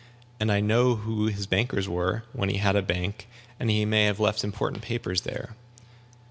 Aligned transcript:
And 0.39 0.51
I 0.51 0.61
know 0.61 0.95
who 0.95 1.27
his 1.27 1.45
bankers 1.45 1.87
were 1.87 2.23
(when 2.33 2.49
he 2.49 2.57
had 2.57 2.75
a 2.75 2.81
bank), 2.81 3.27
and 3.59 3.69
he 3.69 3.85
may 3.85 4.05
have 4.05 4.19
left 4.19 4.43
important 4.43 4.81
papers 4.81 5.21
there." 5.21 5.55